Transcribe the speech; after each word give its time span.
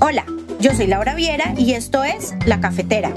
Hola, 0.00 0.24
yo 0.60 0.72
soy 0.74 0.86
Laura 0.86 1.16
Viera 1.16 1.54
y 1.58 1.72
esto 1.72 2.04
es 2.04 2.34
La 2.46 2.60
Cafetera. 2.60 3.12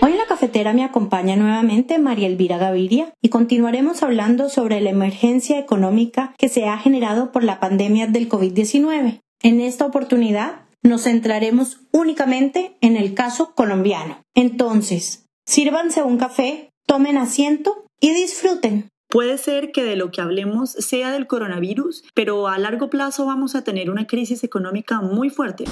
Hoy 0.00 0.12
en 0.12 0.18
La 0.18 0.26
Cafetera 0.28 0.72
me 0.72 0.84
acompaña 0.84 1.34
nuevamente 1.34 1.98
María 1.98 2.28
Elvira 2.28 2.58
Gaviria 2.58 3.12
y 3.20 3.30
continuaremos 3.30 4.04
hablando 4.04 4.48
sobre 4.48 4.80
la 4.80 4.90
emergencia 4.90 5.58
económica 5.58 6.34
que 6.38 6.48
se 6.48 6.68
ha 6.68 6.78
generado 6.78 7.32
por 7.32 7.42
la 7.42 7.58
pandemia 7.58 8.06
del 8.06 8.28
COVID-19. 8.28 9.20
En 9.42 9.60
esta 9.60 9.86
oportunidad 9.86 10.66
nos 10.82 11.02
centraremos 11.02 11.80
únicamente 11.90 12.76
en 12.80 12.96
el 12.96 13.14
caso 13.14 13.54
colombiano. 13.54 14.22
Entonces, 14.34 15.26
sírvanse 15.46 16.04
un 16.04 16.18
café, 16.18 16.70
tomen 16.86 17.18
asiento 17.18 17.86
y 18.00 18.14
disfruten. 18.14 18.88
Puede 19.08 19.38
ser 19.38 19.70
que 19.70 19.84
de 19.84 19.96
lo 19.96 20.10
que 20.10 20.20
hablemos 20.20 20.70
sea 20.70 21.12
del 21.12 21.26
coronavirus, 21.26 22.04
pero 22.14 22.48
a 22.48 22.58
largo 22.58 22.90
plazo 22.90 23.24
vamos 23.24 23.54
a 23.54 23.62
tener 23.62 23.88
una 23.88 24.06
crisis 24.06 24.42
económica 24.42 25.00
muy 25.00 25.30
fuerte. 25.30 25.64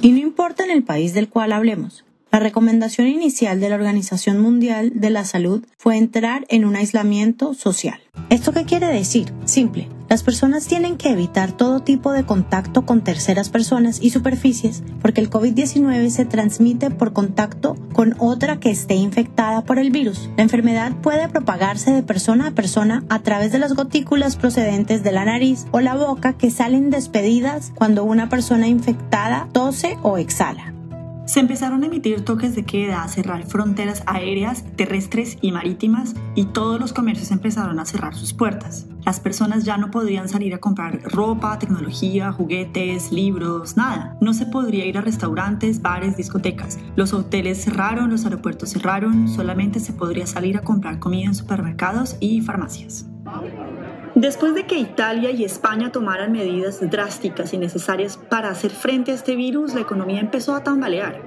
Y 0.00 0.12
no 0.12 0.18
importa 0.18 0.64
en 0.64 0.70
el 0.70 0.84
país 0.84 1.14
del 1.14 1.28
cual 1.28 1.52
hablemos. 1.52 2.04
La 2.32 2.38
recomendación 2.38 3.08
inicial 3.08 3.58
de 3.58 3.68
la 3.68 3.74
Organización 3.74 4.40
Mundial 4.40 4.92
de 4.94 5.10
la 5.10 5.24
Salud 5.24 5.64
fue 5.76 5.96
entrar 5.96 6.46
en 6.48 6.64
un 6.64 6.76
aislamiento 6.76 7.54
social. 7.54 7.98
¿Esto 8.28 8.52
qué 8.52 8.64
quiere 8.64 8.86
decir? 8.86 9.32
Simple. 9.46 9.88
Las 10.08 10.22
personas 10.22 10.68
tienen 10.68 10.96
que 10.96 11.10
evitar 11.10 11.50
todo 11.50 11.80
tipo 11.80 12.12
de 12.12 12.24
contacto 12.24 12.86
con 12.86 13.02
terceras 13.02 13.48
personas 13.48 13.98
y 14.00 14.10
superficies 14.10 14.84
porque 15.02 15.20
el 15.20 15.28
COVID-19 15.28 16.08
se 16.10 16.24
transmite 16.24 16.90
por 16.90 17.12
contacto 17.12 17.74
con 17.92 18.14
otra 18.18 18.60
que 18.60 18.70
esté 18.70 18.94
infectada 18.94 19.64
por 19.64 19.80
el 19.80 19.90
virus. 19.90 20.30
La 20.36 20.44
enfermedad 20.44 20.92
puede 21.02 21.28
propagarse 21.28 21.90
de 21.90 22.04
persona 22.04 22.48
a 22.48 22.50
persona 22.52 23.02
a 23.08 23.22
través 23.22 23.50
de 23.50 23.58
las 23.58 23.74
gotículas 23.74 24.36
procedentes 24.36 25.02
de 25.02 25.10
la 25.10 25.24
nariz 25.24 25.66
o 25.72 25.80
la 25.80 25.96
boca 25.96 26.34
que 26.34 26.52
salen 26.52 26.90
despedidas 26.90 27.72
cuando 27.74 28.04
una 28.04 28.28
persona 28.28 28.68
infectada 28.68 29.48
tose 29.52 29.98
o 30.02 30.16
exhala. 30.16 30.74
Se 31.30 31.38
empezaron 31.38 31.84
a 31.84 31.86
emitir 31.86 32.24
toques 32.24 32.56
de 32.56 32.64
queda, 32.64 33.04
a 33.04 33.08
cerrar 33.08 33.46
fronteras 33.46 34.02
aéreas, 34.06 34.64
terrestres 34.74 35.38
y 35.40 35.52
marítimas 35.52 36.16
y 36.34 36.46
todos 36.46 36.80
los 36.80 36.92
comercios 36.92 37.30
empezaron 37.30 37.78
a 37.78 37.84
cerrar 37.84 38.16
sus 38.16 38.32
puertas. 38.32 38.88
Las 39.06 39.20
personas 39.20 39.64
ya 39.64 39.76
no 39.76 39.92
podrían 39.92 40.28
salir 40.28 40.54
a 40.54 40.58
comprar 40.58 41.00
ropa, 41.04 41.56
tecnología, 41.60 42.32
juguetes, 42.32 43.12
libros, 43.12 43.76
nada. 43.76 44.18
No 44.20 44.34
se 44.34 44.46
podría 44.46 44.86
ir 44.86 44.98
a 44.98 45.02
restaurantes, 45.02 45.80
bares, 45.80 46.16
discotecas. 46.16 46.80
Los 46.96 47.12
hoteles 47.12 47.62
cerraron, 47.62 48.10
los 48.10 48.24
aeropuertos 48.24 48.70
cerraron, 48.70 49.28
solamente 49.28 49.78
se 49.78 49.92
podría 49.92 50.26
salir 50.26 50.56
a 50.56 50.62
comprar 50.62 50.98
comida 50.98 51.26
en 51.26 51.36
supermercados 51.36 52.16
y 52.18 52.40
farmacias. 52.40 53.06
Después 54.20 54.54
de 54.54 54.66
que 54.66 54.78
Italia 54.78 55.30
y 55.30 55.44
España 55.44 55.92
tomaran 55.92 56.30
medidas 56.30 56.78
drásticas 56.90 57.54
y 57.54 57.56
necesarias 57.56 58.18
para 58.18 58.50
hacer 58.50 58.70
frente 58.70 59.12
a 59.12 59.14
este 59.14 59.34
virus, 59.34 59.72
la 59.72 59.80
economía 59.80 60.20
empezó 60.20 60.54
a 60.54 60.62
tambalear. 60.62 61.22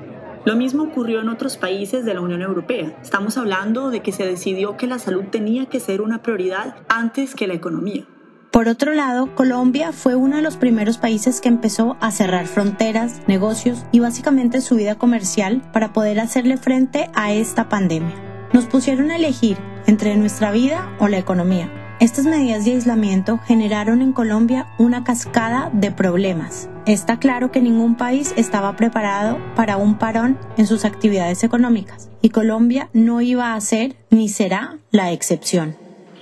Lo 0.45 0.55
mismo 0.55 0.83
ocurrió 0.83 1.21
en 1.21 1.29
otros 1.29 1.57
países 1.57 2.05
de 2.05 2.13
la 2.13 2.21
Unión 2.21 2.43
Europea. 2.43 2.95
Estamos 3.01 3.35
hablando 3.35 3.89
de 3.89 4.01
que 4.01 4.11
se 4.11 4.27
decidió 4.27 4.77
que 4.77 4.85
la 4.85 4.99
salud 4.99 5.23
tenía 5.31 5.65
que 5.65 5.79
ser 5.79 6.01
una 6.01 6.21
prioridad 6.21 6.75
antes 6.87 7.33
que 7.33 7.47
la 7.47 7.55
economía. 7.55 8.05
Por 8.51 8.67
otro 8.67 8.93
lado, 8.93 9.33
Colombia 9.33 9.91
fue 9.91 10.13
uno 10.13 10.35
de 10.35 10.43
los 10.43 10.57
primeros 10.57 10.99
países 10.99 11.41
que 11.41 11.49
empezó 11.49 11.97
a 11.99 12.11
cerrar 12.11 12.45
fronteras, 12.45 13.21
negocios 13.25 13.87
y 13.91 14.01
básicamente 14.01 14.61
su 14.61 14.75
vida 14.75 14.99
comercial 14.99 15.63
para 15.73 15.93
poder 15.93 16.19
hacerle 16.19 16.57
frente 16.57 17.09
a 17.15 17.33
esta 17.33 17.69
pandemia. 17.69 18.13
Nos 18.53 18.65
pusieron 18.65 19.09
a 19.09 19.15
elegir 19.15 19.57
entre 19.87 20.15
nuestra 20.15 20.51
vida 20.51 20.95
o 20.99 21.07
la 21.07 21.17
economía. 21.17 21.82
Estas 21.99 22.25
medidas 22.25 22.65
de 22.65 22.71
aislamiento 22.71 23.39
generaron 23.45 24.01
en 24.01 24.13
Colombia 24.13 24.67
una 24.77 25.03
cascada 25.03 25.69
de 25.73 25.91
problemas. 25.91 26.69
Está 26.85 27.19
claro 27.19 27.51
que 27.51 27.61
ningún 27.61 27.95
país 27.95 28.33
estaba 28.35 28.75
preparado 28.75 29.37
para 29.55 29.77
un 29.77 29.97
parón 29.97 30.37
en 30.57 30.67
sus 30.67 30.85
actividades 30.85 31.43
económicas 31.43 32.09
y 32.21 32.29
Colombia 32.29 32.89
no 32.93 33.21
iba 33.21 33.53
a 33.53 33.61
ser 33.61 33.95
ni 34.09 34.27
será 34.27 34.79
la 34.91 35.11
excepción. 35.13 35.77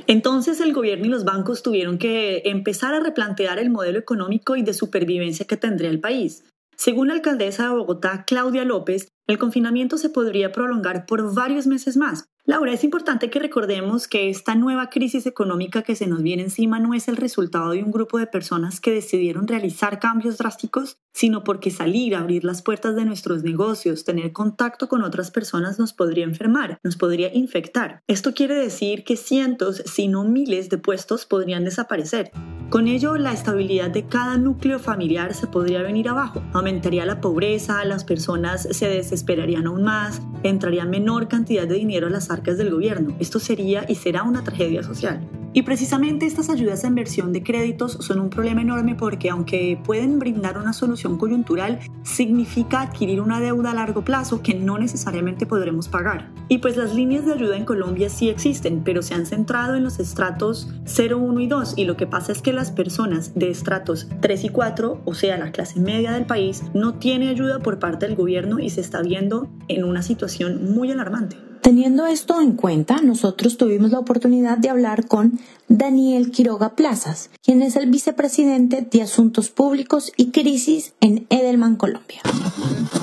Entonces 0.08 0.60
el 0.60 0.74
gobierno 0.74 1.06
y 1.06 1.10
los 1.10 1.24
bancos 1.24 1.64
tuvieron 1.64 1.98
que 1.98 2.44
empezar 2.46 2.94
a 2.94 3.00
replantear 3.00 3.58
el 3.58 3.70
modelo 3.70 3.98
económico 3.98 4.58
y 4.58 4.64
de 4.64 4.74
supervivencia 4.74 5.48
que 5.48 5.58
tendría 5.58 5.90
el 5.90 6.02
país. 6.02 6.44
Según 6.76 7.08
la 7.08 7.14
alcaldesa 7.14 7.64
de 7.64 7.70
Bogotá, 7.70 8.26
Claudia 8.28 8.66
López, 8.66 9.08
el 9.28 9.38
confinamiento 9.38 9.98
se 9.98 10.10
podría 10.10 10.52
prolongar 10.52 11.06
por 11.06 11.34
varios 11.34 11.66
meses 11.66 11.96
más, 11.96 12.26
Laura, 12.44 12.74
es 12.74 12.84
importante 12.84 13.30
que 13.30 13.38
recordemos 13.38 14.08
que 14.08 14.32
esta 14.32 14.56
nueva 14.56 14.90
crisis 14.90 15.28
económica 15.28 15.84
que 15.84 15.96
se 15.96 16.08
nos 16.08 16.24
viene 16.24 16.42
encima 16.42 16.80
no 16.80 16.96
es 16.96 17.08
el 17.08 17.18
resultado 17.18 17.70
de 17.70 17.84
un 17.84 17.92
grupo 17.92 18.18
de 18.18 18.26
personas 18.26 18.82
que 18.82 18.90
decidieron 18.90 19.48
realizar 19.48 20.00
cambios 20.00 20.40
drásticos, 20.40 20.98
sino 21.14 21.44
porque 21.44 21.70
salir, 21.70 22.16
abrir 22.16 22.44
las 22.44 22.64
puertas 22.64 22.96
de 22.96 23.06
nuestros 23.06 23.44
negocios, 23.44 24.06
tener 24.06 24.34
contacto 24.34 24.90
con 24.90 25.04
otras 25.04 25.30
personas 25.30 25.78
nos 25.78 25.94
podría 25.94 26.24
enfermar, 26.24 26.80
nos 26.84 26.98
podría 26.98 27.32
infectar. 27.32 28.02
Esto 28.08 28.34
quiere 28.34 28.56
decir 28.56 29.04
que 29.04 29.18
cientos, 29.18 29.84
si 29.86 30.08
no 30.08 30.24
miles 30.24 30.70
de 30.70 30.80
puestos 30.80 31.28
podrían 31.28 31.64
desaparecer. 31.64 32.32
Con 32.72 32.88
ello, 32.88 33.18
la 33.18 33.34
estabilidad 33.34 33.90
de 33.92 34.08
cada 34.08 34.38
núcleo 34.38 34.80
familiar 34.80 35.34
se 35.34 35.46
podría 35.46 35.84
venir 35.84 36.08
abajo. 36.08 36.42
Aumentaría 36.54 37.06
la 37.06 37.20
pobreza, 37.20 37.84
las 37.84 38.06
personas 38.06 38.66
se 38.72 38.88
desesperarían 38.88 39.68
aún 39.68 39.84
más, 39.84 40.22
entraría 40.42 40.86
menor 40.86 41.28
cantidad 41.28 41.68
de 41.68 41.76
dinero 41.76 42.08
a 42.08 42.10
las 42.10 42.31
arcas 42.32 42.58
del 42.58 42.72
gobierno. 42.72 43.16
Esto 43.20 43.40
sería 43.40 43.86
y 43.88 43.96
será 43.96 44.24
una 44.24 44.44
tragedia 44.44 44.82
social. 44.82 45.22
Y 45.54 45.64
precisamente 45.64 46.26
estas 46.26 46.50
ayudas 46.50 46.86
a 46.86 46.88
inversión 46.88 47.34
de 47.34 47.44
créditos 47.44 47.98
son 48.00 48.22
un 48.22 48.30
problema 48.30 48.62
enorme 48.62 48.96
porque 48.96 49.30
aunque 49.30 49.78
pueden 49.84 50.18
brindar 50.18 50.58
una 50.58 50.72
solución 50.72 51.18
coyuntural, 51.18 51.80
significa 52.04 52.82
adquirir 52.82 53.20
una 53.20 53.42
deuda 53.42 53.72
a 53.72 53.74
largo 53.74 54.02
plazo 54.06 54.42
que 54.42 54.54
no 54.54 54.78
necesariamente 54.78 55.46
podremos 55.46 55.90
pagar. 55.90 56.30
Y 56.48 56.60
pues 56.60 56.78
las 56.78 56.96
líneas 56.96 57.26
de 57.26 57.34
ayuda 57.34 57.58
en 57.58 57.66
Colombia 57.66 58.10
sí 58.10 58.30
existen, 58.30 58.82
pero 58.86 59.02
se 59.02 59.14
han 59.14 59.26
centrado 59.26 59.76
en 59.76 59.84
los 59.84 60.00
estratos 60.00 60.70
0, 60.86 61.18
1 61.18 61.40
y 61.42 61.48
2 61.48 61.74
y 61.76 61.84
lo 61.84 61.98
que 61.98 62.08
pasa 62.08 62.32
es 62.32 62.42
que 62.42 62.54
las 62.54 62.72
personas 62.72 63.36
de 63.36 63.50
estratos 63.50 64.08
3 64.22 64.46
y 64.46 64.50
4, 64.50 65.02
o 65.04 65.14
sea, 65.14 65.38
la 65.38 65.52
clase 65.52 65.82
media 65.82 66.14
del 66.14 66.26
país, 66.26 66.64
no 66.74 66.94
tiene 66.94 67.28
ayuda 67.28 67.60
por 67.60 67.78
parte 67.78 68.08
del 68.08 68.16
gobierno 68.16 68.60
y 68.60 68.70
se 68.70 68.80
está 68.80 69.02
viendo 69.02 69.50
en 69.68 69.84
una 69.84 70.02
situación 70.02 70.72
muy 70.74 70.92
alarmante. 70.92 71.51
Teniendo 71.62 72.08
esto 72.08 72.42
en 72.42 72.54
cuenta, 72.54 73.02
nosotros 73.02 73.58
tuvimos 73.58 73.92
la 73.92 74.00
oportunidad 74.00 74.58
de 74.58 74.70
hablar 74.70 75.08
con 75.08 75.40
Daniel 75.68 76.32
Quiroga 76.32 76.76
Plazas, 76.76 77.30
quien 77.44 77.62
es 77.62 77.76
el 77.76 77.90
vicepresidente 77.90 78.82
de 78.82 79.02
Asuntos 79.04 79.50
Públicos 79.50 80.12
y 80.18 80.32
Crisis 80.32 80.94
en 81.02 81.28
Edelman, 81.30 81.76
Colombia. 81.76 82.22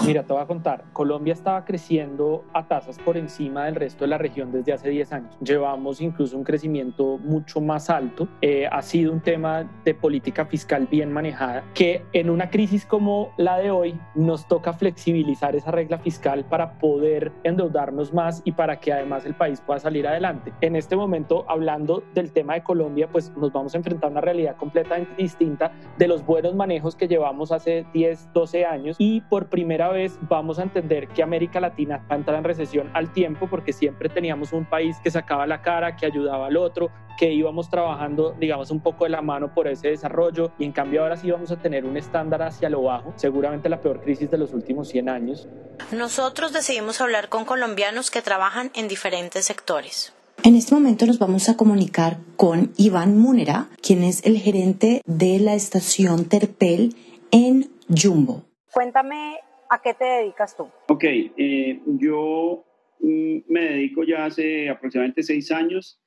Mira, 0.08 0.22
te 0.22 0.32
voy 0.32 0.40
a 0.40 0.46
contar, 0.46 0.84
Colombia 0.94 1.34
estaba 1.34 1.66
creciendo 1.66 2.42
a 2.54 2.66
tasas 2.66 2.98
por 2.98 3.18
encima 3.18 3.66
del 3.66 3.74
resto 3.74 4.04
de 4.04 4.08
la 4.08 4.16
región 4.16 4.50
desde 4.50 4.72
hace 4.72 4.88
10 4.88 5.12
años. 5.12 5.36
Llevamos 5.38 6.00
incluso 6.00 6.34
un 6.38 6.44
crecimiento 6.44 7.18
mucho 7.18 7.60
más 7.60 7.90
alto. 7.90 8.26
Eh, 8.40 8.66
ha 8.72 8.80
sido 8.80 9.12
un 9.12 9.20
tema 9.20 9.70
de 9.84 9.92
política 9.92 10.46
fiscal 10.46 10.88
bien 10.90 11.12
manejada, 11.12 11.62
que 11.74 12.06
en 12.14 12.30
una 12.30 12.48
crisis 12.48 12.86
como 12.86 13.34
la 13.36 13.58
de 13.58 13.70
hoy 13.70 14.00
nos 14.14 14.48
toca 14.48 14.72
flexibilizar 14.72 15.54
esa 15.54 15.72
regla 15.72 15.98
fiscal 15.98 16.46
para 16.46 16.78
poder 16.78 17.30
endeudarnos 17.44 18.14
más 18.14 18.40
y 18.46 18.52
para 18.52 18.80
que 18.80 18.94
además 18.94 19.26
el 19.26 19.34
país 19.34 19.60
pueda 19.60 19.78
salir 19.78 20.08
adelante. 20.08 20.54
En 20.62 20.74
este 20.74 20.96
momento, 20.96 21.44
hablando 21.48 22.02
del 22.14 22.32
tema 22.32 22.54
de 22.54 22.62
Colombia, 22.62 23.10
pues 23.12 23.30
nos 23.36 23.52
vamos 23.52 23.74
a 23.74 23.76
enfrentar 23.76 24.08
a 24.08 24.12
una 24.12 24.22
realidad 24.22 24.56
completamente 24.56 25.12
distinta 25.18 25.70
de 25.98 26.08
los 26.08 26.24
buenos 26.24 26.54
manejos 26.54 26.96
que 26.96 27.08
llevamos 27.08 27.52
hace 27.52 27.84
10, 27.92 28.32
12 28.32 28.64
años 28.64 28.96
y 28.98 29.20
por 29.20 29.50
primera 29.50 29.90
vez 29.90 29.97
vamos 30.28 30.58
a 30.58 30.62
entender 30.62 31.08
que 31.08 31.22
América 31.22 31.60
Latina 31.60 32.04
va 32.10 32.14
a 32.14 32.18
entrar 32.18 32.38
en 32.38 32.44
recesión 32.44 32.90
al 32.94 33.12
tiempo 33.12 33.48
porque 33.48 33.72
siempre 33.72 34.08
teníamos 34.08 34.52
un 34.52 34.64
país 34.64 34.96
que 35.02 35.10
sacaba 35.10 35.46
la 35.46 35.62
cara, 35.62 35.96
que 35.96 36.06
ayudaba 36.06 36.46
al 36.46 36.56
otro, 36.56 36.90
que 37.18 37.32
íbamos 37.32 37.68
trabajando, 37.68 38.34
digamos, 38.38 38.70
un 38.70 38.80
poco 38.80 39.04
de 39.04 39.10
la 39.10 39.22
mano 39.22 39.52
por 39.52 39.66
ese 39.66 39.88
desarrollo 39.88 40.52
y 40.58 40.64
en 40.64 40.72
cambio 40.72 41.02
ahora 41.02 41.16
sí 41.16 41.30
vamos 41.30 41.50
a 41.50 41.56
tener 41.56 41.84
un 41.84 41.96
estándar 41.96 42.42
hacia 42.42 42.70
lo 42.70 42.82
bajo, 42.82 43.12
seguramente 43.16 43.68
la 43.68 43.80
peor 43.80 44.00
crisis 44.00 44.30
de 44.30 44.38
los 44.38 44.52
últimos 44.52 44.88
100 44.88 45.08
años. 45.08 45.48
Nosotros 45.90 46.52
decidimos 46.52 47.00
hablar 47.00 47.28
con 47.28 47.44
colombianos 47.44 48.10
que 48.10 48.22
trabajan 48.22 48.70
en 48.74 48.88
diferentes 48.88 49.44
sectores. 49.44 50.12
En 50.44 50.54
este 50.54 50.72
momento 50.72 51.04
nos 51.04 51.18
vamos 51.18 51.48
a 51.48 51.56
comunicar 51.56 52.18
con 52.36 52.72
Iván 52.76 53.18
Múnera, 53.18 53.66
quien 53.82 54.04
es 54.04 54.24
el 54.24 54.38
gerente 54.38 55.02
de 55.04 55.40
la 55.40 55.54
estación 55.54 56.26
Terpel 56.26 56.94
en 57.32 57.70
Jumbo. 57.88 58.44
Cuéntame 58.72 59.38
a 59.70 59.80
qué 59.82 59.94
te 59.94 60.04
dedicas 60.04 60.56
tú. 60.56 60.68
Ok, 60.88 61.04
eh, 61.04 61.80
yo 61.86 62.64
mm, 63.00 63.38
me 63.48 63.60
dedico 63.60 64.04
ya 64.04 64.24
hace 64.26 64.68
aproximadamente 64.68 65.22
seis 65.22 65.50
años 65.50 66.00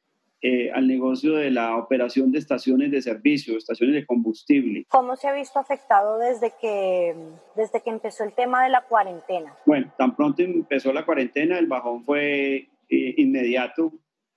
eh, 0.43 0.71
al 0.71 0.87
negocio 0.87 1.35
de 1.35 1.51
la 1.51 1.77
operación 1.77 2.31
de 2.31 2.39
estaciones 2.39 2.89
de 2.89 3.01
servicio, 3.03 3.57
estaciones 3.57 3.93
de 3.93 4.05
combustible. 4.07 4.85
¿Cómo 4.89 5.15
se 5.15 5.27
ha 5.27 5.33
visto 5.33 5.59
afectado 5.59 6.17
desde 6.17 6.51
que, 6.59 7.15
desde 7.55 7.81
que 7.81 7.91
empezó 7.91 8.23
el 8.23 8.33
tema 8.33 8.63
de 8.63 8.69
la 8.71 8.81
cuarentena? 8.81 9.53
Bueno, 9.67 9.93
tan 9.99 10.15
pronto 10.15 10.41
empezó 10.41 10.91
la 10.93 11.05
cuarentena, 11.05 11.59
el 11.59 11.67
bajón 11.67 12.03
fue 12.05 12.69
eh, 12.89 13.13
inmediato. 13.17 13.91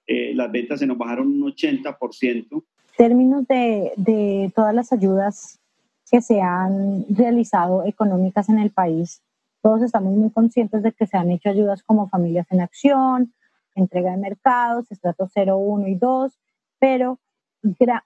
eh, 0.06 0.34
las 0.34 0.52
ventas 0.52 0.80
se 0.80 0.86
nos 0.86 0.98
bajaron 0.98 1.26
un 1.28 1.50
80%. 1.54 2.48
En 2.52 2.62
términos 2.98 3.46
de, 3.48 3.92
de 3.96 4.52
todas 4.54 4.74
las 4.74 4.92
ayudas 4.92 5.58
que 6.10 6.20
se 6.20 6.40
han 6.40 7.04
realizado 7.08 7.84
económicas 7.84 8.48
en 8.48 8.58
el 8.58 8.70
país, 8.70 9.22
todos 9.62 9.82
estamos 9.82 10.14
muy 10.14 10.30
conscientes 10.30 10.82
de 10.82 10.92
que 10.92 11.06
se 11.06 11.16
han 11.16 11.30
hecho 11.30 11.48
ayudas 11.48 11.82
como 11.82 12.08
Familias 12.08 12.46
en 12.50 12.60
Acción, 12.60 13.32
entrega 13.74 14.10
de 14.10 14.18
mercados, 14.18 14.90
estrato 14.90 15.28
0, 15.32 15.56
1 15.56 15.88
y 15.88 15.94
2, 15.94 16.38
pero 16.78 17.18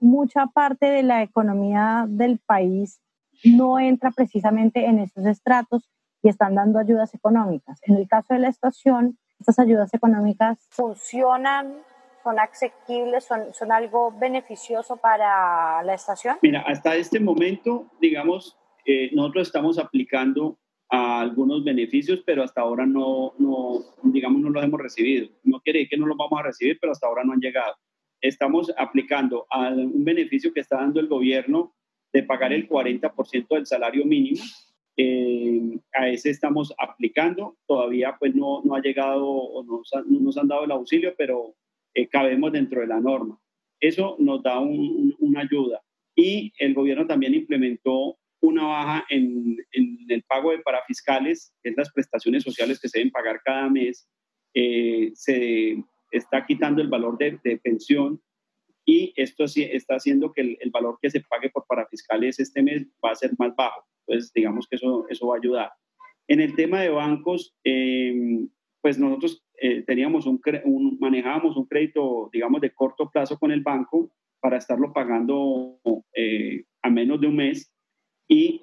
mucha 0.00 0.47
parte 0.47 0.87
de 0.87 1.03
la 1.03 1.23
economía 1.23 2.06
del 2.09 2.39
país 2.39 3.00
no 3.45 3.79
entra 3.79 4.11
precisamente 4.12 4.87
en 4.87 5.00
esos 5.00 5.27
estratos 5.27 5.91
y 6.23 6.29
están 6.29 6.55
dando 6.55 6.79
ayudas 6.79 7.15
económicas. 7.15 7.81
En 7.83 7.97
el 7.97 8.09
caso 8.09 8.35
de 8.35 8.41
la 8.41 8.49
estación, 8.49 9.19
estas 9.41 9.59
ayudas 9.59 9.93
económicas 9.95 10.59
funcionan, 10.71 11.75
son 12.23 12.38
asequibles, 12.38 13.25
son, 13.25 13.53
son 13.53 13.73
algo 13.73 14.12
beneficioso 14.12 14.97
para 14.97 15.82
la 15.82 15.94
estación. 15.94 16.37
Mira, 16.43 16.65
hasta 16.67 16.97
este 16.97 17.20
momento, 17.20 17.87
digamos, 18.00 18.56
eh, 18.85 19.11
nosotros 19.12 19.49
estamos 19.49 19.79
aplicando 19.79 20.59
a 20.91 21.20
algunos 21.20 21.62
beneficios, 21.65 22.23
pero 22.25 22.43
hasta 22.43 22.62
ahora 22.62 22.87
no, 22.87 23.35
no, 23.38 23.81
digamos, 24.03 24.41
no 24.41 24.50
los 24.50 24.65
hemos 24.65 24.81
recibido. 24.81 25.29
No 25.44 25.61
quiere 25.61 25.81
decir 25.81 25.91
que 25.91 25.97
no 25.99 26.06
los 26.06 26.17
vamos 26.17 26.41
a 26.41 26.44
recibir, 26.44 26.79
pero 26.81 26.93
hasta 26.93 27.06
ahora 27.06 27.25
no 27.25 27.32
han 27.32 27.41
llegado. 27.41 27.75
Estamos 28.21 28.73
aplicando 28.76 29.47
a 29.50 29.69
un 29.69 30.05
beneficio 30.05 30.53
que 30.53 30.61
está 30.61 30.76
dando 30.76 31.00
el 31.00 31.09
gobierno 31.09 31.75
de 32.12 32.23
pagar 32.23 32.53
el 32.53 32.69
40% 32.69 33.49
del 33.50 33.67
salario 33.67 34.05
mínimo. 34.05 34.43
Eh, 34.97 35.79
a 35.93 36.09
ese 36.09 36.31
estamos 36.31 36.75
aplicando. 36.79 37.56
Todavía 37.67 38.17
pues 38.19 38.35
no, 38.35 38.62
no 38.64 38.75
ha 38.75 38.81
llegado 38.81 39.26
o 39.26 39.62
no 39.62 39.82
nos 40.21 40.38
han 40.38 40.49
dado 40.49 40.64
el 40.64 40.73
auxilio, 40.73 41.14
pero 41.17 41.55
eh, 41.94 42.08
cabemos 42.08 42.52
dentro 42.52 42.81
de 42.81 42.87
la 42.87 43.00
norma. 43.00 43.38
Eso 43.81 44.17
nos 44.19 44.43
da 44.43 44.58
una 44.61 45.40
ayuda. 45.40 45.81
Y 46.17 46.52
el 46.58 46.75
gobierno 46.75 47.06
también 47.06 47.35
implementó 47.35 48.19
una 48.40 48.64
baja 48.64 49.06
en, 49.08 49.56
en, 49.73 49.99
el 50.08 50.23
pago 50.25 50.50
de 50.50 50.58
parafiscales, 50.58 51.52
que 51.62 51.70
es 51.70 51.76
las 51.76 51.93
prestaciones 51.93 52.43
sociales 52.43 52.81
que 52.81 52.88
se 52.88 52.99
deben 52.99 53.12
pagar 53.12 53.40
cada 53.44 53.69
mes. 53.69 54.08
Eh, 54.55 55.12
se 55.14 55.82
está 56.11 56.44
quitando 56.46 56.82
el 56.82 56.88
valor 56.88 57.19
de, 57.19 57.38
de 57.44 57.58
pensión 57.58 58.20
y 58.88 59.12
esto 59.17 59.44
está 59.44 59.96
haciendo 59.96 60.32
que 60.32 60.56
el, 60.58 60.70
valor 60.70 60.99
que 61.02 61.11
se 61.11 61.20
pague 61.20 61.50
por 61.50 61.67
parafiscales 61.67 62.40
este 62.40 62.62
mes 62.62 62.87
va 63.05 63.11
a 63.11 63.17
ser 63.17 63.32
más 63.38 63.55
bajo. 63.55 63.85
Entonces, 64.06 64.32
digamos 64.32 64.67
que 64.67 64.76
eso, 64.76 65.05
eso 65.11 65.26
va 65.26 65.35
a 65.35 65.38
ayudar. 65.38 65.70
En 66.26 66.40
el 66.40 66.56
tema 66.56 66.81
de 66.81 66.88
bancos, 66.88 67.55
eh, 67.64 68.46
pues 68.80 68.98
nosotros 68.98 69.44
eh, 69.60 69.82
teníamos 69.82 70.26
un, 70.26 70.40
manejábamos 71.00 71.56
un 71.56 71.66
crédito, 71.66 72.30
digamos, 72.32 72.60
de 72.60 72.72
corto 72.72 73.10
plazo 73.10 73.38
con 73.38 73.50
el 73.50 73.62
banco 73.62 74.10
para 74.40 74.58
estarlo 74.58 74.92
pagando 74.92 75.80
eh, 76.14 76.64
a 76.82 76.90
menos 76.90 77.20
de 77.20 77.26
un 77.26 77.36
mes. 77.36 77.72
Y 78.30 78.60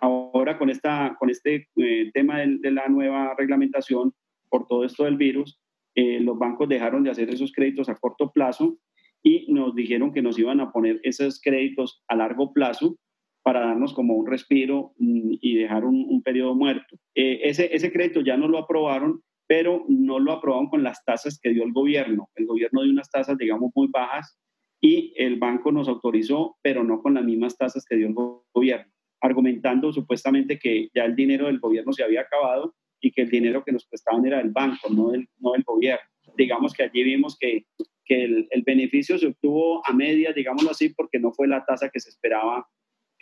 ahora 0.00 0.56
con, 0.58 0.70
esta, 0.70 1.16
con 1.18 1.28
este 1.28 1.66
tema 2.12 2.38
de, 2.38 2.58
de, 2.58 2.70
la 2.70 2.86
nueva 2.86 3.34
reglamentación, 3.36 4.14
por 4.48 4.68
todo 4.68 4.84
esto 4.84 5.02
del 5.04 5.16
virus, 5.16 5.60
los 5.96 6.38
bancos 6.38 6.68
dejaron 6.68 7.02
de 7.02 7.10
hacer 7.10 7.30
esos 7.30 7.50
créditos 7.52 7.88
a 7.88 7.96
corto 7.96 8.30
plazo 8.30 8.78
y 9.24 9.52
nos 9.52 9.74
dijeron 9.74 10.12
que 10.12 10.22
nos 10.22 10.38
iban 10.38 10.60
a 10.60 10.70
poner 10.70 11.00
esos 11.02 11.40
créditos 11.40 12.04
a 12.06 12.14
largo 12.14 12.52
plazo 12.52 12.96
para 13.44 13.60
darnos 13.60 13.92
como 13.92 14.14
un 14.14 14.26
respiro 14.26 14.94
mm, 14.98 15.34
y 15.40 15.54
dejar 15.56 15.84
un, 15.84 16.22
periodo 16.22 16.54
muerto. 16.54 16.96
Eh, 17.14 17.40
ese, 17.44 17.74
ese 17.74 17.92
crédito 17.92 18.22
ya 18.22 18.36
no 18.36 18.48
lo 18.48 18.58
aprobaron, 18.58 19.22
pero 19.46 19.84
no 19.88 20.18
lo 20.18 20.32
aprobaron 20.32 20.68
con 20.68 20.82
las 20.82 21.04
tasas 21.04 21.38
que 21.40 21.50
dio 21.50 21.64
el 21.64 21.72
gobierno. 21.72 22.28
El 22.34 22.46
gobierno 22.46 22.82
dio 22.82 22.90
unas 22.90 23.10
tasas, 23.10 23.36
digamos, 23.36 23.70
muy 23.74 23.88
bajas 23.92 24.38
y 24.80 25.12
el 25.16 25.38
banco 25.38 25.70
nos 25.70 25.88
autorizó, 25.88 26.56
pero 26.62 26.82
no 26.82 27.02
con 27.02 27.14
las 27.14 27.24
mismas 27.24 27.56
tasas 27.56 27.84
que 27.88 27.96
dio 27.96 28.08
el 28.08 28.14
gobierno, 28.52 28.90
argumentando 29.20 29.92
supuestamente 29.92 30.58
que 30.58 30.88
ya 30.94 31.04
el 31.04 31.14
dinero 31.14 31.46
del 31.46 31.60
gobierno 31.60 31.92
se 31.92 32.02
había 32.02 32.22
acabado 32.22 32.74
y 33.00 33.12
que 33.12 33.22
el 33.22 33.28
dinero 33.28 33.62
que 33.62 33.72
nos 33.72 33.86
prestaban 33.86 34.26
era 34.26 34.38
del 34.38 34.50
banco, 34.50 34.88
no 34.90 35.10
del, 35.10 35.28
no 35.38 35.52
del 35.52 35.62
gobierno. 35.62 36.08
Digamos 36.36 36.72
que 36.72 36.84
allí 36.84 37.04
vimos 37.04 37.36
que 37.38 37.66
que 38.04 38.24
el, 38.24 38.62
beneficio 38.64 39.18
se 39.18 39.28
obtuvo 39.28 39.86
a 39.86 39.92
media, 39.92 40.32
digámoslo 40.32 40.70
así, 40.70 40.90
porque 40.90 41.18
no 41.18 41.32
fue 41.32 41.48
la 41.48 41.64
tasa 41.64 41.88
que 41.90 42.00
se 42.00 42.10
esperaba 42.10 42.68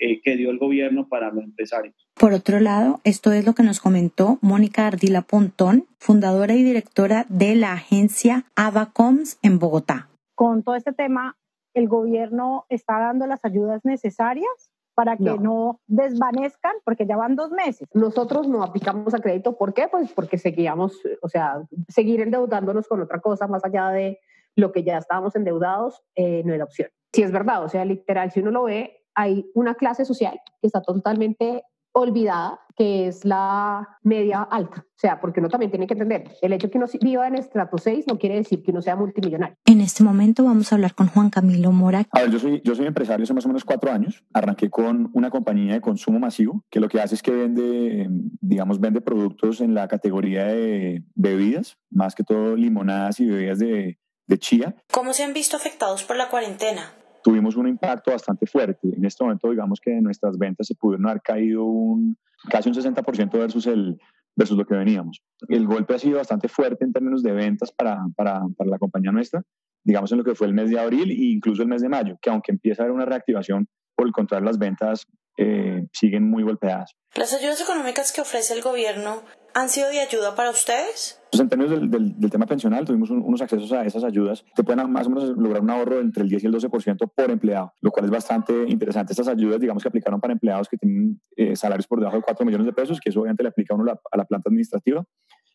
eh, 0.04 0.20
que 0.20 0.36
dio 0.36 0.50
el 0.50 0.58
gobierno 0.58 1.06
para 1.08 1.30
los 1.30 1.44
empresarios. 1.44 1.94
Por 2.14 2.32
otro 2.32 2.58
lado, 2.58 3.00
esto 3.04 3.30
es 3.30 3.46
lo 3.46 3.54
que 3.54 3.62
nos 3.62 3.78
comentó 3.78 4.38
Mónica 4.40 4.88
Ardila 4.88 5.22
Pontón, 5.22 5.86
fundadora 6.00 6.54
y 6.54 6.64
directora 6.64 7.24
de 7.28 7.54
la 7.54 7.74
agencia 7.74 8.46
Abacoms 8.56 9.38
en 9.42 9.60
Bogotá. 9.60 10.08
Con 10.34 10.64
todo 10.64 10.74
este 10.74 10.92
tema, 10.92 11.36
¿el 11.72 11.86
gobierno 11.86 12.66
está 12.68 12.98
dando 12.98 13.28
las 13.28 13.44
ayudas 13.44 13.84
necesarias? 13.84 14.72
para 14.94 15.16
que 15.16 15.24
no. 15.24 15.36
no. 15.36 15.80
desvanezcan, 15.86 16.74
porque 16.84 17.06
ya 17.06 17.16
van 17.16 17.34
dos 17.34 17.50
meses. 17.50 17.88
Nosotros 17.94 18.46
no 18.46 18.62
aplicamos 18.62 19.14
a 19.14 19.20
crédito, 19.20 19.56
¿por 19.56 19.72
qué? 19.72 19.88
Pues 19.88 20.12
porque 20.12 20.36
seguíamos, 20.36 21.00
o 21.22 21.28
sea, 21.28 21.62
seguir 21.88 22.20
endeudándonos 22.20 22.88
con 22.88 23.00
otra 23.00 23.20
cosa 23.20 23.46
más 23.46 23.64
allá 23.64 23.88
de 23.88 24.18
lo 24.54 24.70
que 24.70 24.82
ya 24.82 24.98
estábamos 24.98 25.34
endeudados 25.34 26.02
eh, 26.14 26.42
no 26.44 26.52
era 26.52 26.64
opción. 26.64 26.90
Si 27.14 27.22
es 27.22 27.32
verdad, 27.32 27.64
o 27.64 27.68
sea, 27.70 27.86
literal, 27.86 28.32
si 28.32 28.40
uno 28.40 28.50
lo 28.50 28.64
ve, 28.64 29.01
hay 29.14 29.46
una 29.54 29.74
clase 29.74 30.04
social 30.04 30.40
que 30.60 30.66
está 30.66 30.82
totalmente 30.82 31.64
olvidada, 31.92 32.60
que 32.76 33.06
es 33.06 33.24
la 33.24 33.98
media 34.02 34.42
alta. 34.42 34.86
O 34.88 34.98
sea, 34.98 35.20
porque 35.20 35.40
uno 35.40 35.48
también 35.48 35.70
tiene 35.70 35.86
que 35.86 35.92
entender, 35.92 36.24
el 36.40 36.52
hecho 36.52 36.66
de 36.66 36.70
que 36.70 36.78
uno 36.78 36.86
viva 37.00 37.28
en 37.28 37.34
estrato 37.34 37.76
6 37.76 38.06
no 38.08 38.18
quiere 38.18 38.36
decir 38.36 38.62
que 38.62 38.70
uno 38.70 38.80
sea 38.80 38.96
multimillonario. 38.96 39.56
En 39.66 39.80
este 39.80 40.02
momento 40.02 40.44
vamos 40.44 40.72
a 40.72 40.76
hablar 40.76 40.94
con 40.94 41.08
Juan 41.08 41.30
Camilo 41.30 41.70
Mora. 41.72 42.04
A 42.12 42.20
ver, 42.20 42.30
yo 42.30 42.38
soy, 42.38 42.62
yo 42.64 42.74
soy 42.74 42.86
empresario 42.86 43.24
hace 43.24 43.34
más 43.34 43.44
o 43.44 43.48
menos 43.48 43.64
cuatro 43.64 43.90
años. 43.92 44.24
Arranqué 44.32 44.70
con 44.70 45.10
una 45.12 45.30
compañía 45.30 45.74
de 45.74 45.80
consumo 45.80 46.18
masivo, 46.18 46.64
que 46.70 46.80
lo 46.80 46.88
que 46.88 47.00
hace 47.00 47.14
es 47.14 47.22
que 47.22 47.32
vende, 47.32 48.08
digamos, 48.40 48.80
vende 48.80 49.00
productos 49.00 49.60
en 49.60 49.74
la 49.74 49.86
categoría 49.88 50.46
de 50.46 51.04
bebidas, 51.14 51.76
más 51.90 52.14
que 52.14 52.24
todo 52.24 52.56
limonadas 52.56 53.20
y 53.20 53.26
bebidas 53.26 53.58
de, 53.58 53.98
de 54.26 54.38
chía. 54.38 54.76
¿Cómo 54.90 55.12
se 55.12 55.24
han 55.24 55.34
visto 55.34 55.56
afectados 55.56 56.04
por 56.04 56.16
la 56.16 56.30
cuarentena? 56.30 56.94
Tuvimos 57.42 57.56
un 57.56 57.66
impacto 57.66 58.12
bastante 58.12 58.46
fuerte. 58.46 58.88
En 58.96 59.04
este 59.04 59.24
momento, 59.24 59.50
digamos 59.50 59.80
que 59.80 59.90
nuestras 60.00 60.38
ventas 60.38 60.64
se 60.64 60.76
pudieron 60.76 61.08
haber 61.08 61.22
caído 61.22 61.64
un, 61.64 62.16
casi 62.48 62.68
un 62.68 62.74
60% 62.76 63.32
versus, 63.32 63.66
el, 63.66 63.98
versus 64.36 64.56
lo 64.56 64.64
que 64.64 64.76
veníamos. 64.76 65.20
El 65.48 65.66
golpe 65.66 65.94
ha 65.94 65.98
sido 65.98 66.18
bastante 66.18 66.46
fuerte 66.46 66.84
en 66.84 66.92
términos 66.92 67.20
de 67.24 67.32
ventas 67.32 67.72
para, 67.72 67.98
para, 68.14 68.42
para 68.56 68.70
la 68.70 68.78
compañía 68.78 69.10
nuestra, 69.10 69.42
digamos 69.82 70.12
en 70.12 70.18
lo 70.18 70.24
que 70.24 70.36
fue 70.36 70.46
el 70.46 70.54
mes 70.54 70.70
de 70.70 70.78
abril 70.78 71.10
e 71.10 71.32
incluso 71.32 71.62
el 71.62 71.68
mes 71.68 71.82
de 71.82 71.88
mayo, 71.88 72.16
que 72.22 72.30
aunque 72.30 72.52
empieza 72.52 72.82
a 72.82 72.84
haber 72.84 72.94
una 72.94 73.06
reactivación, 73.06 73.66
por 73.96 74.06
el 74.06 74.12
contrario, 74.12 74.46
las 74.46 74.58
ventas 74.58 75.08
eh, 75.36 75.88
siguen 75.92 76.30
muy 76.30 76.44
golpeadas. 76.44 76.94
¿Las 77.16 77.32
ayudas 77.32 77.60
económicas 77.60 78.12
que 78.12 78.20
ofrece 78.20 78.54
el 78.54 78.62
gobierno 78.62 79.24
han 79.54 79.68
sido 79.68 79.88
de 79.88 80.00
ayuda 80.00 80.34
para 80.34 80.50
ustedes? 80.50 81.20
Pues 81.30 81.40
en 81.40 81.48
términos 81.48 81.90
del, 81.90 82.18
del, 82.18 82.30
tema 82.30 82.46
pensional, 82.46 82.84
tuvimos 82.84 83.10
unos 83.10 83.40
accesos 83.40 83.72
a 83.72 83.84
esas 83.84 84.04
ayudas. 84.04 84.44
Te 84.54 84.62
pueden 84.62 84.90
más 84.90 85.06
o 85.06 85.10
menos 85.10 85.30
lograr 85.36 85.62
un 85.62 85.70
ahorro 85.70 86.00
entre 86.00 86.22
el 86.22 86.28
10 86.28 86.44
y 86.44 86.46
el 86.46 86.54
12% 86.54 87.10
por 87.14 87.30
empleado, 87.30 87.72
lo 87.80 87.90
cual 87.90 88.04
es 88.04 88.10
bastante 88.10 88.52
interesante. 88.68 89.12
Estas 89.12 89.28
ayudas, 89.28 89.60
digamos 89.60 89.82
que 89.82 89.88
aplicaron 89.88 90.20
para 90.20 90.32
empleados 90.32 90.68
que 90.68 90.76
tienen 90.76 91.20
eh, 91.36 91.56
salarios 91.56 91.86
por 91.86 91.98
debajo 91.98 92.16
de 92.16 92.22
4 92.22 92.44
millones 92.44 92.66
de 92.66 92.72
pesos, 92.72 93.00
que 93.00 93.10
eso 93.10 93.20
obviamente 93.20 93.42
le 93.42 93.48
aplica 93.48 93.74
a 93.74 93.78
uno 93.78 93.90
a 93.90 94.16
la 94.16 94.24
planta 94.24 94.48
administrativa. 94.48 95.04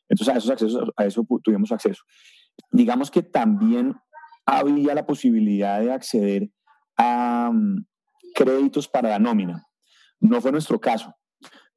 Entonces, 0.10 0.34
a 0.34 0.38
esos 0.38 0.50
accesos, 0.50 0.90
a 0.96 1.06
eso 1.06 1.26
tuvimos 1.44 1.72
acceso. 1.72 2.04
Digamos 2.72 3.12
que 3.12 3.24
también 3.24 3.96
había 4.46 4.96
la 4.96 5.06
posibilidad 5.06 5.80
de 5.82 5.92
acceder 5.92 6.50
a 6.98 7.50
um, 7.52 7.86
créditos 8.34 8.88
para 8.88 9.10
la 9.10 9.20
nómina. 9.20 9.68
No 10.20 10.42
fue 10.42 10.52
nuestro 10.52 10.80
caso, 10.80 11.14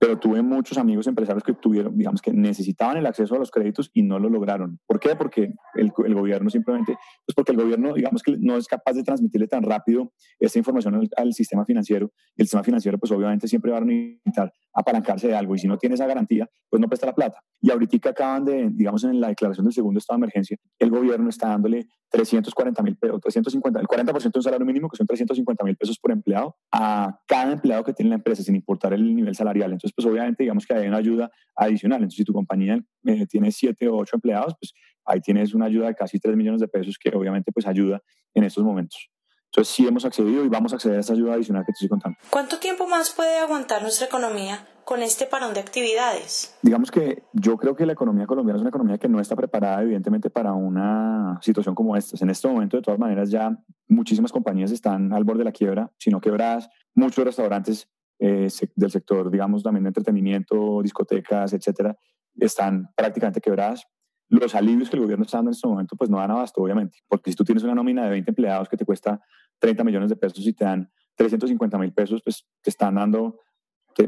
pero 0.00 0.18
tuve 0.18 0.40
muchos 0.40 0.78
amigos 0.78 1.06
empresarios 1.06 1.44
que 1.44 1.52
tuvieron, 1.52 1.96
digamos 1.96 2.22
que 2.22 2.32
necesitaban 2.32 2.96
el 2.96 3.06
acceso 3.06 3.34
a 3.34 3.38
los 3.38 3.50
créditos 3.50 3.90
y 3.92 4.02
no 4.02 4.18
lo 4.18 4.30
lograron. 4.30 4.80
¿Por 4.86 4.98
qué? 4.98 5.14
Porque 5.14 5.52
el, 5.74 5.92
el, 6.06 6.14
gobierno 6.14 6.48
simplemente, 6.48 6.96
pues 7.26 7.34
porque 7.36 7.52
el 7.52 7.58
gobierno, 7.58 7.92
digamos 7.92 8.22
que 8.22 8.34
no 8.38 8.56
es 8.56 8.66
capaz 8.66 8.94
de 8.94 9.02
transmitirle 9.02 9.46
tan 9.46 9.62
rápido 9.62 10.10
esta 10.38 10.58
información 10.58 10.94
al, 10.94 11.08
al, 11.16 11.34
sistema 11.34 11.66
financiero 11.66 12.10
el 12.36 12.46
sistema 12.46 12.62
financiero 12.62 12.98
pues 12.98 13.12
obviamente 13.12 13.46
siempre 13.46 13.70
va 13.70 13.78
a 13.78 13.82
necesitar 13.82 14.52
apalancarse 14.72 15.28
de 15.28 15.34
algo 15.34 15.54
y 15.54 15.58
si 15.58 15.66
no 15.66 15.78
tiene 15.78 15.94
esa 15.94 16.06
garantía, 16.06 16.48
pues 16.68 16.80
no 16.80 16.88
presta 16.88 17.06
la 17.06 17.14
plata. 17.14 17.42
Y 17.60 17.70
ahorita 17.70 18.10
acaban 18.10 18.44
de, 18.44 18.68
digamos 18.70 19.04
en 19.04 19.20
la 19.20 19.28
declaración 19.28 19.66
del 19.66 19.72
segundo 19.72 19.98
estado 19.98 20.18
de 20.18 20.24
emergencia, 20.24 20.56
el 20.78 20.90
gobierno 20.90 21.28
está 21.28 21.48
dándole 21.48 21.86
340 22.10 22.82
mil 22.82 22.96
pesos, 22.96 23.20
350, 23.20 23.80
el 23.80 23.86
40% 23.86 24.22
de 24.22 24.38
un 24.38 24.42
salario 24.42 24.66
mínimo, 24.66 24.88
que 24.88 24.96
son 24.96 25.06
350 25.06 25.64
mil 25.64 25.76
pesos 25.76 25.98
por 25.98 26.10
empleado, 26.10 26.56
a 26.72 27.20
cada 27.26 27.52
empleado 27.52 27.84
que 27.84 27.92
tiene 27.92 28.10
la 28.10 28.16
empresa, 28.16 28.42
sin 28.42 28.56
importar 28.56 28.92
el 28.92 29.14
nivel 29.14 29.34
salarial. 29.34 29.72
Entonces, 29.72 29.92
pues 29.94 30.06
obviamente 30.06 30.42
digamos 30.42 30.66
que 30.66 30.74
hay 30.74 30.88
una 30.88 30.98
ayuda 30.98 31.30
adicional. 31.56 31.98
Entonces, 31.98 32.18
si 32.18 32.24
tu 32.24 32.32
compañía 32.32 32.80
eh, 33.04 33.26
tiene 33.26 33.50
7 33.50 33.88
o 33.88 33.96
8 33.98 34.16
empleados, 34.16 34.54
pues 34.60 34.72
ahí 35.04 35.20
tienes 35.20 35.54
una 35.54 35.66
ayuda 35.66 35.88
de 35.88 35.94
casi 35.94 36.18
3 36.18 36.36
millones 36.36 36.60
de 36.60 36.68
pesos 36.68 36.96
que 36.98 37.14
obviamente 37.14 37.52
pues 37.52 37.66
ayuda 37.66 38.00
en 38.34 38.44
estos 38.44 38.64
momentos. 38.64 39.10
Entonces 39.50 39.74
sí 39.74 39.86
hemos 39.86 40.04
accedido 40.04 40.44
y 40.44 40.48
vamos 40.48 40.72
a 40.72 40.76
acceder 40.76 40.98
a 40.98 41.00
esta 41.00 41.12
ayuda 41.12 41.34
adicional 41.34 41.64
que 41.64 41.72
te 41.72 41.84
estoy 41.84 41.88
contando. 41.88 42.16
¿Cuánto 42.30 42.58
tiempo 42.58 42.86
más 42.86 43.10
puede 43.10 43.38
aguantar 43.38 43.82
nuestra 43.82 44.06
economía 44.06 44.64
con 44.84 45.02
este 45.02 45.26
parón 45.26 45.54
de 45.54 45.60
actividades? 45.60 46.56
Digamos 46.62 46.92
que 46.92 47.24
yo 47.32 47.56
creo 47.56 47.74
que 47.74 47.84
la 47.84 47.94
economía 47.94 48.28
colombiana 48.28 48.58
es 48.58 48.60
una 48.60 48.68
economía 48.68 48.98
que 48.98 49.08
no 49.08 49.20
está 49.20 49.34
preparada 49.34 49.82
evidentemente 49.82 50.30
para 50.30 50.52
una 50.52 51.40
situación 51.42 51.74
como 51.74 51.96
esta. 51.96 52.16
En 52.22 52.30
este 52.30 52.46
momento, 52.46 52.76
de 52.76 52.82
todas 52.84 53.00
maneras, 53.00 53.28
ya 53.28 53.56
muchísimas 53.88 54.30
compañías 54.30 54.70
están 54.70 55.12
al 55.12 55.24
borde 55.24 55.40
de 55.40 55.46
la 55.46 55.52
quiebra, 55.52 55.90
sino 55.98 56.20
quebradas. 56.20 56.68
Muchos 56.94 57.24
restaurantes 57.24 57.88
eh, 58.20 58.48
del 58.76 58.90
sector, 58.92 59.32
digamos, 59.32 59.64
también 59.64 59.82
de 59.82 59.88
entretenimiento, 59.88 60.80
discotecas, 60.80 61.52
etcétera, 61.54 61.96
están 62.38 62.92
prácticamente 62.94 63.40
quebradas. 63.40 63.84
Los 64.30 64.54
alivios 64.54 64.88
que 64.88 64.96
el 64.96 65.02
gobierno 65.02 65.24
está 65.24 65.38
dando 65.38 65.50
en 65.50 65.54
este 65.54 65.68
momento, 65.68 65.96
pues 65.96 66.08
no 66.08 66.18
dan 66.18 66.30
abasto, 66.30 66.62
obviamente, 66.62 66.98
porque 67.06 67.30
si 67.30 67.36
tú 67.36 67.44
tienes 67.44 67.62
una 67.62 67.74
nómina 67.74 68.04
de 68.04 68.10
20 68.10 68.30
empleados 68.30 68.68
que 68.68 68.76
te 68.76 68.86
cuesta 68.86 69.20
30 69.58 69.84
millones 69.84 70.08
de 70.08 70.16
pesos 70.16 70.46
y 70.46 70.52
te 70.52 70.64
dan 70.64 70.90
350 71.16 71.76
mil 71.78 71.92
pesos, 71.92 72.22
pues 72.24 72.46
te 72.62 72.70
están 72.70 72.94
dando 72.94 73.38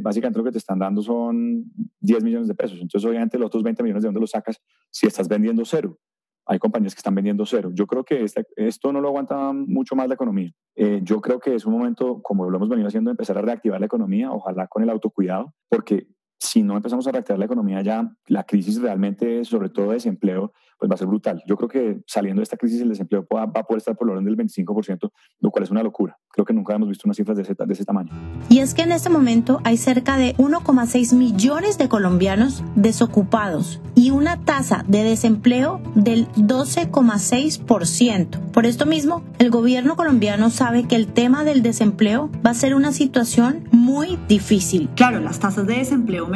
básicamente 0.00 0.38
lo 0.38 0.45
que 0.45 0.52
te 0.52 0.59
están 0.59 0.79
dando 0.79 1.02
son 1.02 1.64
10 2.00 2.25
millones 2.25 2.49
de 2.49 2.55
pesos. 2.55 2.79
Entonces, 2.81 3.09
obviamente, 3.09 3.38
los 3.38 3.47
otros 3.47 3.62
20 3.62 3.83
millones, 3.83 4.02
¿de 4.02 4.09
dónde 4.09 4.21
los 4.21 4.31
sacas 4.31 4.61
si 4.91 5.07
estás 5.07 5.29
vendiendo 5.29 5.64
cero? 5.64 5.99
Hay 6.47 6.59
compañías 6.59 6.95
que 6.95 6.99
están 6.99 7.14
vendiendo 7.14 7.47
cero. 7.47 7.71
Yo 7.73 7.87
creo 7.87 8.05
que 8.05 8.25
esto 8.57 8.93
no 8.93 9.00
lo 9.00 9.09
aguanta 9.09 9.52
mucho 9.52 9.95
más 9.95 10.09
la 10.09 10.14
economía. 10.14 10.50
Eh, 10.75 11.00
yo 11.02 11.21
creo 11.21 11.38
que 11.38 11.55
es 11.55 11.67
un 11.67 11.73
momento, 11.73 12.21
como 12.23 12.50
lo 12.50 12.57
hemos 12.57 12.69
venido 12.69 12.88
haciendo, 12.88 13.11
de 13.11 13.12
empezar 13.12 13.38
a 13.38 13.43
reactivar 13.43 13.79
la 13.79 13.87
economía, 13.87 14.33
ojalá 14.33 14.67
con 14.67 14.83
el 14.83 14.91
autocuidado, 14.91 15.55
porque 15.69 16.09
si 16.42 16.62
no 16.62 16.76
empezamos 16.76 17.06
a 17.06 17.12
reactivar 17.12 17.38
la 17.38 17.44
economía 17.44 17.82
ya, 17.82 18.11
la 18.26 18.44
crisis 18.44 18.80
realmente, 18.80 19.44
sobre 19.44 19.68
todo 19.68 19.88
de 19.88 19.94
desempleo, 19.94 20.52
pues 20.82 20.90
va 20.90 20.96
a 20.96 20.99
ser 20.99 21.06
brutal. 21.06 21.40
Yo 21.46 21.56
creo 21.56 21.68
que 21.68 22.02
saliendo 22.08 22.40
de 22.40 22.42
esta 22.42 22.56
crisis 22.56 22.80
el 22.80 22.88
desempleo 22.88 23.25
va, 23.32 23.44
a 23.44 23.62
poder 23.62 23.78
estar 23.78 23.96
por 23.96 24.08
el 24.08 24.16
orden 24.16 24.25
del 24.25 24.37
25%, 24.37 25.12
lo 25.38 25.50
cual 25.52 25.62
es 25.62 25.70
una 25.70 25.84
locura. 25.84 26.18
Creo 26.28 26.44
que 26.44 26.52
nunca 26.52 26.75
hemos 26.75 26.88
visto 26.88 27.02
unas 27.06 27.16
cifras 27.16 27.37
de 27.37 27.44
ese, 27.44 27.54
de 27.54 27.72
ese 27.72 27.84
tamaño. 27.84 28.11
Y 28.49 28.58
es 28.58 28.75
que 28.75 28.82
en 28.82 28.90
este 28.90 29.08
momento 29.08 29.61
hay 29.62 29.76
cerca 29.76 30.16
de 30.16 30.34
1,6 30.38 31.14
millones 31.14 31.78
de 31.78 31.88
colombianos 31.88 32.64
desocupados 32.75 33.80
y 33.94 34.11
una 34.11 34.44
tasa 34.44 34.84
de 34.88 35.04
desempleo 35.04 35.80
del 35.94 36.26
12,6%. 36.32 38.40
Por 38.50 38.66
esto 38.66 38.84
mismo, 38.84 39.22
el 39.38 39.50
gobierno 39.50 39.94
colombiano 39.94 40.50
sabe 40.50 40.88
que 40.88 40.96
el 40.96 41.06
tema 41.06 41.44
del 41.44 41.62
desempleo 41.62 42.28
va 42.44 42.50
a 42.50 42.54
ser 42.54 42.75
una 42.75 42.90
situación 42.90 43.68
muy 43.70 44.18
difícil. 44.26 44.88
Claro, 44.96 45.20
las 45.20 45.38
tasas 45.38 45.68
de 45.68 45.76
desempleo 45.76 46.26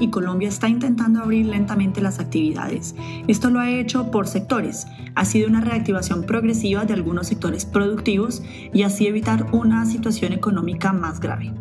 y 0.00 0.10
Colombia 0.10 0.48
está 0.48 0.68
intentando 0.68 1.20
abrir 1.20 1.46
lentamente 1.46 2.00
las 2.00 2.18
actividades. 2.18 2.94
Esto 3.28 3.50
lo 3.50 3.60
ha 3.60 3.70
hecho 3.70 4.10
por 4.10 4.26
sectores. 4.26 4.86
Ha 5.14 5.24
sido 5.24 5.48
una 5.48 5.60
reactivación 5.60 6.24
progresiva 6.24 6.84
de 6.84 6.94
algunos 6.94 7.28
sectores 7.28 7.64
productivos 7.64 8.42
y 8.72 8.82
así 8.82 9.06
evitar 9.06 9.46
una 9.52 9.86
situación 9.86 10.32
económica 10.32 10.92
más 10.92 11.20
grave. 11.20 11.52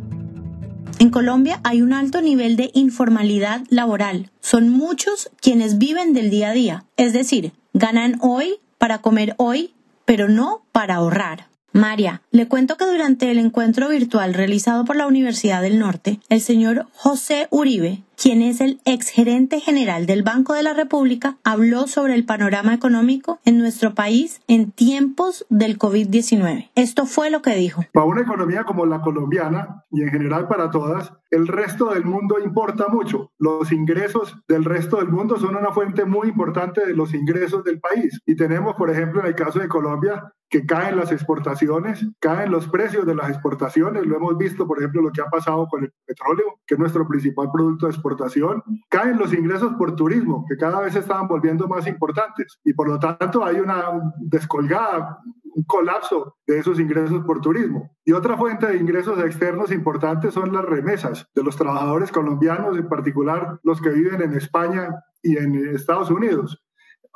En 0.98 1.10
Colombia 1.10 1.60
hay 1.64 1.82
un 1.82 1.94
alto 1.94 2.22
nivel 2.22 2.56
de 2.56 2.72
informalidad 2.74 3.62
laboral. 3.70 4.32
Son 4.40 4.70
muchos 4.70 5.30
quienes 5.42 5.78
viven 5.78 6.14
del 6.14 6.30
día 6.30 6.50
a 6.50 6.54
día, 6.54 6.86
es 6.98 7.14
decir, 7.14 7.52
ganan 7.74 8.18
hoy 8.22 8.56
para 8.78 9.00
comer 9.00 9.36
hoy, 9.38 9.74
pero 10.06 10.30
no 10.30 10.66
para 10.72 10.96
ahorrar. 10.96 11.48
María, 11.76 12.22
le 12.32 12.48
cuento 12.48 12.78
que 12.78 12.86
durante 12.86 13.30
el 13.30 13.38
encuentro 13.38 13.90
virtual 13.90 14.34
realizado 14.34 14.86
por 14.86 14.96
la 14.96 15.08
Universidad 15.08 15.62
del 15.62 15.78
Norte, 15.78 16.22
el 16.30 16.40
señor 16.40 16.88
José 16.94 17.50
Uribe, 17.50 18.02
quien 18.18 18.42
es 18.42 18.62
el 18.62 18.80
exgerente 18.86 19.60
general 19.60 20.06
del 20.06 20.24
Banco 20.24 20.54
de 20.54 20.64
la 20.64 20.74
República, 20.74 21.38
habló 21.44 21.88
sobre 21.88 22.16
el 22.16 22.26
panorama 22.26 22.74
económico 22.74 23.40
en 23.46 23.58
nuestro 23.58 23.94
país 23.94 24.42
en 24.48 24.72
tiempos 24.72 25.46
del 25.50 25.78
COVID-19. 25.78 26.72
Esto 26.76 27.06
fue 27.06 27.30
lo 27.30 27.42
que 27.42 27.56
dijo. 27.56 27.84
Para 27.94 28.06
una 28.06 28.22
economía 28.22 28.64
como 28.64 28.86
la 28.86 29.02
colombiana 29.02 29.86
y 29.92 30.02
en 30.02 30.10
general 30.10 30.48
para 30.48 30.70
todas, 30.70 31.12
el 31.32 31.48
resto 31.48 31.94
del 31.94 32.06
mundo 32.06 32.40
importa 32.40 32.88
mucho. 32.88 33.32
Los 33.38 33.72
ingresos 33.72 34.36
del 34.48 34.64
resto 34.64 34.98
del 34.98 35.10
mundo 35.10 35.38
son 35.38 35.56
una 35.56 35.72
fuente 35.72 36.06
muy 36.06 36.30
importante 36.30 36.86
de 36.86 36.96
los 36.96 37.14
ingresos 37.14 37.64
del 37.64 37.80
país. 37.80 38.20
Y 38.26 38.36
tenemos, 38.36 38.76
por 38.76 38.90
ejemplo, 38.90 39.22
en 39.22 39.28
el 39.28 39.36
caso 39.36 39.60
de 39.60 39.68
Colombia, 39.68 40.32
que 40.50 40.66
caen 40.66 40.96
las 40.96 41.12
exportaciones, 41.12 42.06
caen 42.20 42.52
los 42.52 42.70
precios 42.70 43.06
de 43.06 43.16
las 43.16 43.30
exportaciones. 43.30 44.06
Lo 44.06 44.18
hemos 44.18 44.38
visto, 44.38 44.68
por 44.68 44.78
ejemplo, 44.78 45.02
lo 45.02 45.12
que 45.12 45.22
ha 45.22 45.30
pasado 45.30 45.68
con 45.68 45.84
el 45.84 45.92
petróleo, 46.06 46.60
que 46.66 46.76
es 46.76 46.80
nuestro 46.80 47.08
principal 47.08 47.50
producto 47.52 47.88
de 47.88 47.94
exportación. 48.06 48.64
Caen 48.90 49.18
los 49.18 49.34
ingresos 49.34 49.74
por 49.78 49.96
turismo, 49.96 50.46
que 50.48 50.58
cada 50.58 50.82
vez 50.82 50.96
estaban 50.96 51.28
volviendo 51.28 51.68
más 51.68 51.88
importantes. 51.88 52.60
Y 52.64 52.74
por 52.74 52.88
lo 52.88 53.00
tanto 53.00 53.44
hay 53.44 53.60
una 53.60 53.86
descolgada, 54.20 55.20
un 55.44 55.64
colapso 55.64 56.36
de 56.46 56.60
esos 56.60 56.80
ingresos 56.80 57.24
por 57.26 57.42
turismo. 57.42 57.90
Y 58.04 58.12
otra 58.12 58.38
fuente 58.38 58.68
de 58.68 58.78
ingresos 58.78 59.18
externos 59.24 59.72
importantes 59.72 60.34
son 60.34 60.54
las 60.54 60.66
remesas 60.66 61.28
de 61.34 61.44
los 61.44 61.56
trabajadores 61.56 62.12
colombianos, 62.12 62.78
en 62.78 62.88
particular 62.88 63.60
los 63.64 63.82
que 63.82 63.90
viven 63.90 64.22
en 64.22 64.34
España 64.34 64.90
y 65.24 65.38
en 65.38 65.56
Estados 65.76 66.12
Unidos. 66.12 66.62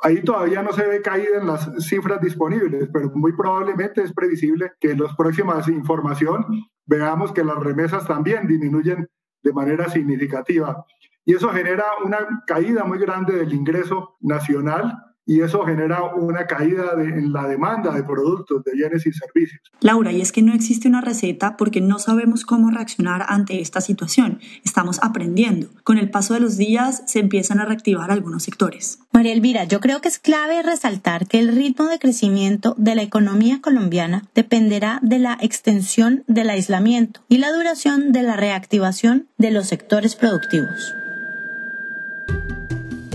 Ahí 0.02 0.22
todavía 0.22 0.62
no 0.62 0.72
se 0.72 0.86
ve 0.86 1.02
caída 1.02 1.38
en 1.38 1.46
las 1.46 1.70
cifras 1.86 2.22
disponibles, 2.22 2.88
pero 2.90 3.10
muy 3.14 3.36
probablemente 3.36 4.02
es 4.02 4.14
previsible 4.14 4.72
que 4.80 4.92
en 4.92 5.00
las 5.00 5.14
próximas 5.14 5.68
información 5.68 6.46
veamos 6.86 7.32
que 7.32 7.44
las 7.44 7.58
remesas 7.58 8.06
también 8.06 8.46
disminuyen 8.46 9.06
de 9.42 9.52
manera 9.52 9.88
significativa. 9.88 10.84
Y 11.24 11.34
eso 11.34 11.50
genera 11.50 11.84
una 12.04 12.42
caída 12.46 12.84
muy 12.84 12.98
grande 12.98 13.34
del 13.34 13.52
ingreso 13.52 14.16
nacional 14.20 15.09
y 15.30 15.42
eso 15.42 15.64
genera 15.64 16.02
una 16.02 16.44
caída 16.48 16.90
en 16.98 17.32
la 17.32 17.46
demanda 17.46 17.92
de 17.92 18.02
productos, 18.02 18.64
de 18.64 18.72
bienes 18.72 19.06
y 19.06 19.12
servicios. 19.12 19.60
Laura, 19.80 20.10
y 20.10 20.20
es 20.20 20.32
que 20.32 20.42
no 20.42 20.52
existe 20.52 20.88
una 20.88 21.00
receta 21.00 21.56
porque 21.56 21.80
no 21.80 22.00
sabemos 22.00 22.44
cómo 22.44 22.68
reaccionar 22.72 23.24
ante 23.28 23.60
esta 23.60 23.80
situación. 23.80 24.40
Estamos 24.64 24.98
aprendiendo. 25.00 25.68
Con 25.84 25.98
el 25.98 26.10
paso 26.10 26.34
de 26.34 26.40
los 26.40 26.56
días 26.56 27.04
se 27.06 27.20
empiezan 27.20 27.60
a 27.60 27.64
reactivar 27.64 28.10
algunos 28.10 28.42
sectores. 28.42 28.98
María 29.12 29.32
Elvira, 29.32 29.62
yo 29.62 29.78
creo 29.78 30.00
que 30.00 30.08
es 30.08 30.18
clave 30.18 30.64
resaltar 30.64 31.28
que 31.28 31.38
el 31.38 31.54
ritmo 31.54 31.86
de 31.86 32.00
crecimiento 32.00 32.74
de 32.76 32.96
la 32.96 33.02
economía 33.02 33.60
colombiana 33.60 34.24
dependerá 34.34 34.98
de 35.00 35.20
la 35.20 35.38
extensión 35.40 36.24
del 36.26 36.50
aislamiento 36.50 37.20
y 37.28 37.38
la 37.38 37.52
duración 37.52 38.10
de 38.10 38.24
la 38.24 38.34
reactivación 38.34 39.28
de 39.38 39.52
los 39.52 39.68
sectores 39.68 40.16
productivos. 40.16 40.92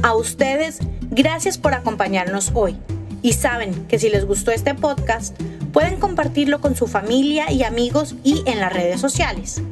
A 0.05 0.13
ustedes, 0.13 0.79
gracias 1.09 1.57
por 1.57 1.73
acompañarnos 1.73 2.51
hoy. 2.53 2.77
Y 3.23 3.33
saben 3.33 3.87
que 3.87 3.97
si 3.97 4.09
les 4.09 4.25
gustó 4.25 4.51
este 4.51 4.75
podcast, 4.75 5.35
pueden 5.73 5.99
compartirlo 5.99 6.61
con 6.61 6.75
su 6.75 6.85
familia 6.85 7.51
y 7.51 7.63
amigos 7.63 8.13
y 8.23 8.43
en 8.45 8.59
las 8.59 8.71
redes 8.71 9.01
sociales. 9.01 9.63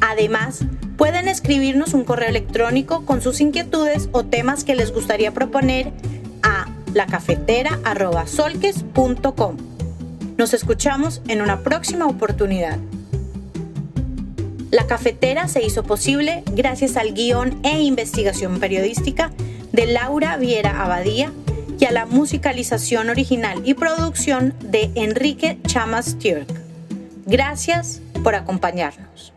Además, 0.00 0.60
pueden 0.96 1.28
escribirnos 1.28 1.92
un 1.92 2.04
correo 2.04 2.30
electrónico 2.30 3.04
con 3.04 3.20
sus 3.20 3.42
inquietudes 3.42 4.08
o 4.12 4.24
temas 4.24 4.64
que 4.64 4.74
les 4.74 4.90
gustaría 4.90 5.34
proponer 5.34 5.92
a 6.42 6.66
lacafetera.solques.com. 6.94 9.56
Nos 10.38 10.54
escuchamos 10.54 11.20
en 11.28 11.42
una 11.42 11.60
próxima 11.60 12.06
oportunidad. 12.06 12.78
La 14.70 14.86
cafetera 14.86 15.46
se 15.46 15.62
hizo 15.62 15.82
posible 15.82 16.42
gracias 16.52 16.96
al 16.96 17.12
guion 17.12 17.60
e 17.64 17.82
investigación 17.82 18.60
periodística 18.60 19.30
de 19.74 19.86
Laura 19.86 20.36
Viera 20.36 20.84
Abadía 20.84 21.32
y 21.80 21.84
a 21.84 21.90
la 21.90 22.06
musicalización 22.06 23.10
original 23.10 23.60
y 23.64 23.74
producción 23.74 24.54
de 24.60 24.92
Enrique 24.94 25.58
Chamas 25.66 26.16
Turk. 26.20 26.46
Gracias 27.26 28.00
por 28.22 28.36
acompañarnos. 28.36 29.32